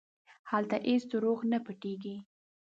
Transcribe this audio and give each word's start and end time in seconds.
هلته 0.49 0.75
هېڅ 0.87 1.03
دروغ 1.11 1.39
نه 1.51 1.57
پټېږي. 1.65 2.15